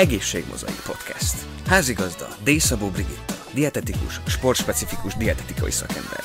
[0.00, 1.34] Egészségmozaik Podcast.
[1.66, 2.50] Házigazda D.
[2.58, 6.20] Szabó Brigitta, dietetikus, sportspecifikus dietetikai szakember.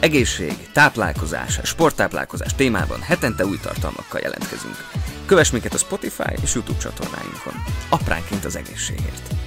[0.00, 4.76] Egészség, táplálkozás, sporttáplálkozás témában hetente új tartalmakkal jelentkezünk.
[5.26, 7.54] Kövess minket a Spotify és YouTube csatornáinkon.
[7.88, 9.39] Apránként az egészségért.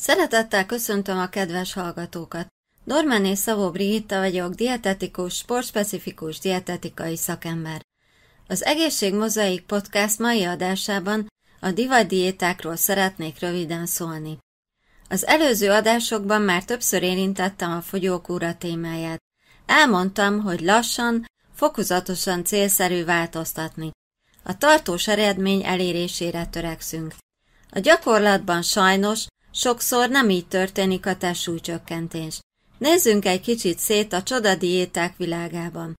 [0.00, 2.46] Szeretettel köszöntöm a kedves hallgatókat.
[2.84, 7.80] Dormáné Szavó Brigitta vagyok, dietetikus, sportspecifikus dietetikai szakember.
[8.48, 11.26] Az Egészség Mozaik Podcast mai adásában
[11.60, 11.70] a
[12.06, 14.38] diétákról szeretnék röviden szólni.
[15.08, 19.22] Az előző adásokban már többször érintettem a fogyókúra témáját.
[19.66, 21.24] Elmondtam, hogy lassan,
[21.54, 23.90] fokozatosan célszerű változtatni.
[24.42, 27.14] A tartós eredmény elérésére törekszünk.
[27.70, 32.40] A gyakorlatban sajnos Sokszor nem így történik a testsúlycsökkentés.
[32.78, 35.98] Nézzünk egy kicsit szét a csoda diéták világában.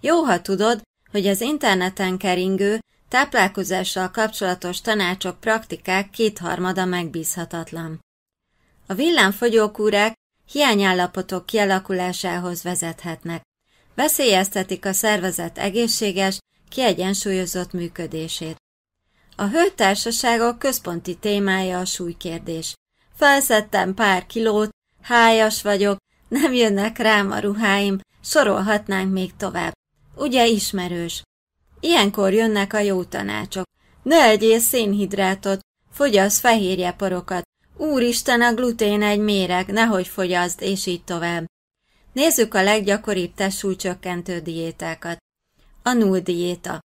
[0.00, 8.00] Jó, ha tudod, hogy az interneten keringő, táplálkozással kapcsolatos tanácsok praktikák kétharmada megbízhatatlan.
[8.86, 10.14] A villámfogyókúrák
[10.52, 13.42] hiányállapotok kialakulásához vezethetnek.
[13.94, 18.56] Veszélyeztetik a szervezet egészséges, kiegyensúlyozott működését.
[19.36, 22.74] A hőtársaságok központi témája a súlykérdés.
[23.14, 24.70] Felszedtem pár kilót,
[25.02, 29.72] hájas vagyok, nem jönnek rám a ruháim, sorolhatnánk még tovább.
[30.16, 31.22] Ugye ismerős?
[31.80, 33.64] Ilyenkor jönnek a jó tanácsok.
[34.02, 35.60] Ne egyél szénhidrátot,
[35.92, 37.42] fogyasz fehérjeporokat,
[37.76, 41.44] úristen a glutén egy méreg, nehogy fogyaszd, és így tovább.
[42.12, 45.16] Nézzük a leggyakoribb testsúlycsökkentő diétákat.
[45.82, 46.80] A null diéta.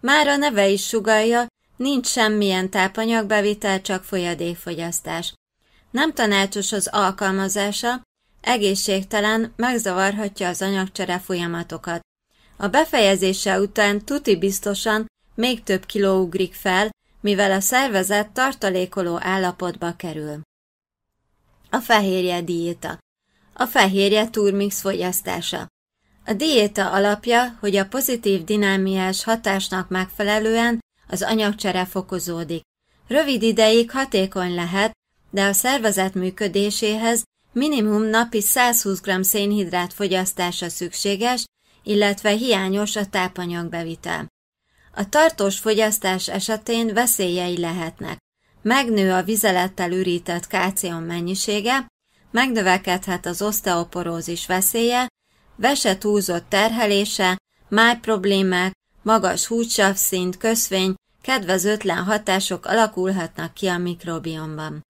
[0.00, 1.46] Már a neve is sugalja,
[1.76, 5.32] nincs semmilyen tápanyagbevitel, csak folyadékfogyasztás.
[5.90, 8.02] Nem tanácsos az alkalmazása,
[8.40, 12.00] egészségtelen, megzavarhatja az anyagcsere folyamatokat.
[12.56, 16.90] A befejezése után tuti biztosan még több kiló ugrik fel,
[17.20, 20.40] mivel a szervezet tartalékoló állapotba kerül.
[21.70, 22.98] A fehérje diéta
[23.52, 25.66] A fehérje turmix fogyasztása
[26.24, 32.62] A diéta alapja, hogy a pozitív dinámiás hatásnak megfelelően az anyagcsere fokozódik.
[33.06, 34.92] Rövid ideig hatékony lehet,
[35.30, 41.44] de a szervezet működéséhez minimum napi 120 g szénhidrát fogyasztása szükséges,
[41.82, 44.26] illetve hiányos a tápanyagbevitel.
[44.94, 48.18] A tartós fogyasztás esetén veszélyei lehetnek.
[48.62, 51.86] Megnő a vizelettel ürített kálcium mennyisége,
[52.30, 55.06] megnövekedhet az oszteoporózis veszélye,
[55.56, 64.82] vese túlzott terhelése, májproblémák, magas húcsavszint, köszvény, kedvezőtlen hatások alakulhatnak ki a mikrobiomban.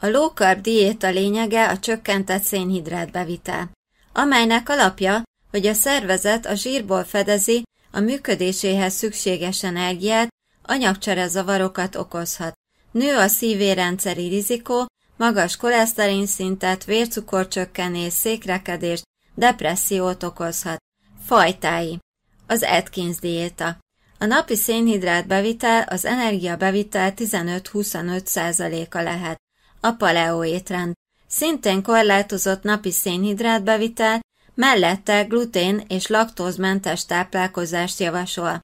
[0.00, 3.70] A low carb diéta lényege a csökkentett szénhidrát bevitel,
[4.12, 10.28] amelynek alapja, hogy a szervezet a zsírból fedezi a működéséhez szükséges energiát,
[10.62, 12.52] anyagcsere zavarokat okozhat.
[12.90, 14.86] Nő a szívérendszeri rizikó,
[15.16, 19.02] magas koleszterin szintet, vércukorcsökkenés, székrekedést,
[19.34, 20.78] depressziót okozhat.
[21.26, 21.98] Fajtái.
[22.46, 23.78] Az Atkins diéta.
[24.18, 29.44] A napi szénhidrát bevitel az energia bevitel 15-25%-a lehet
[29.80, 30.94] a paleo étrend.
[31.26, 34.20] Szintén korlátozott napi szénhidrátbevitel,
[34.54, 38.60] mellette glutén és laktózmentes táplálkozást javasol.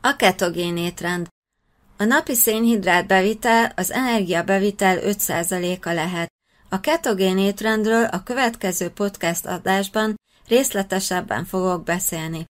[0.00, 1.28] A ketogén étrend.
[1.96, 6.32] A napi szénhidrát bevitel az energiabevitel 5%-a lehet.
[6.68, 12.44] A ketogén étrendről a következő podcast adásban részletesebben fogok beszélni.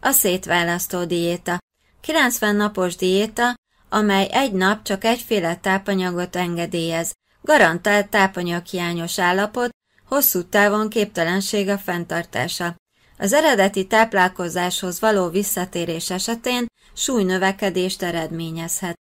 [0.00, 1.58] A szétválasztó diéta.
[2.00, 3.54] 90 napos diéta,
[3.88, 7.12] amely egy nap csak egyféle tápanyagot engedélyez,
[7.42, 9.70] garantált tápanyaghiányos állapot,
[10.04, 12.76] hosszú távon képtelenség a fenntartása.
[13.18, 18.98] Az eredeti táplálkozáshoz való visszatérés esetén súlynövekedést eredményezhet.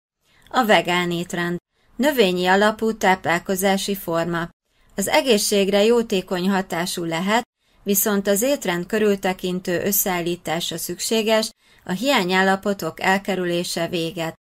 [0.49, 1.57] A vegán étrend.
[1.95, 4.49] Növényi alapú táplálkozási forma.
[4.95, 7.43] Az egészségre jótékony hatású lehet,
[7.83, 11.49] viszont az étrend körültekintő összeállítása szükséges,
[11.83, 14.35] a hiányállapotok elkerülése véget.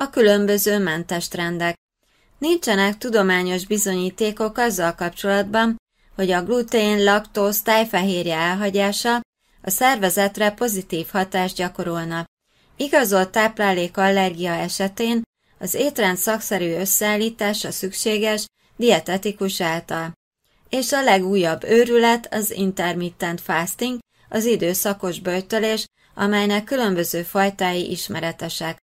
[0.00, 1.74] A különböző mentes trendek.
[2.38, 5.76] Nincsenek tudományos bizonyítékok azzal kapcsolatban,
[6.14, 9.20] hogy a glutén, laktóz, tájfehérje elhagyása
[9.62, 12.24] a szervezetre pozitív hatást gyakorolna.
[12.76, 15.22] Igazolt táplálékallergia esetén
[15.58, 18.44] az étrend szakszerű összeállítása szükséges
[18.76, 20.12] dietetikus által.
[20.68, 23.98] És a legújabb őrület az intermittent fasting,
[24.28, 25.84] az időszakos böjtölés,
[26.14, 28.78] amelynek különböző fajtái ismeretesek.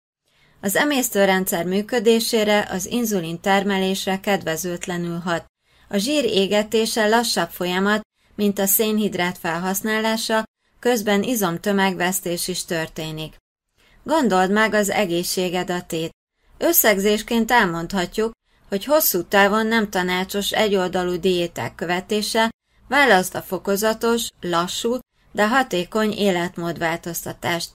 [0.64, 5.44] Az emésztőrendszer működésére, az inzulin termelésre kedvezőtlenül hat.
[5.88, 8.00] A zsír égetése lassabb folyamat,
[8.34, 10.44] mint a szénhidrát felhasználása,
[10.78, 13.36] közben izomtömegvesztés is történik.
[14.02, 16.10] Gondold meg az egészséged a tét.
[16.58, 18.32] Összegzésként elmondhatjuk,
[18.68, 22.50] hogy hosszú távon nem tanácsos egyoldalú diéták követése,
[22.88, 24.98] válaszd a fokozatos, lassú,
[25.32, 27.72] de hatékony életmódváltoztatást.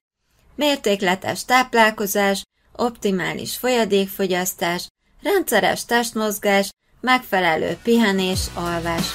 [0.55, 2.43] Mértékletes táplálkozás,
[2.77, 4.87] optimális folyadékfogyasztás,
[5.21, 6.69] rendszeres testmozgás,
[7.01, 9.05] megfelelő pihenés, alvás.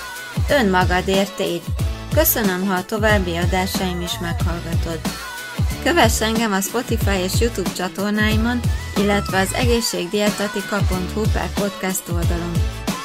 [0.51, 1.63] Önmagadért tégy.
[2.15, 5.01] Köszönöm, ha a további adásaim is meghallgatod.
[5.83, 8.61] Kövess engem a Spotify és YouTube csatornáimon,
[8.97, 12.53] illetve az egészségdietetika.hu per podcast oldalon.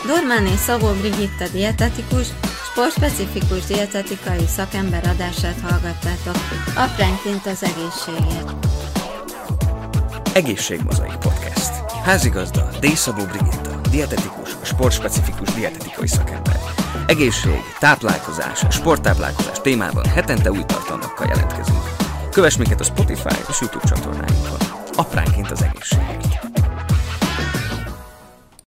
[0.06, 2.28] Dormáné Szabó Brigitta dietetikus,
[2.72, 6.36] sportspecifikus dietetikai szakember adását hallgattátok,
[6.76, 8.87] apránként az egészségért.
[10.38, 11.72] Egészségmozaik Podcast.
[12.04, 12.88] Házigazda D.
[13.32, 16.60] Brigitta, dietetikus, sportspecifikus dietetikai szakember.
[17.08, 21.84] Egészség, táplálkozás, sporttáplálkozás témában hetente új tartalmakkal jelentkezünk.
[22.32, 24.60] Kövess minket a Spotify és YouTube csatornáinkon.
[24.96, 26.67] Apránként az egészségért.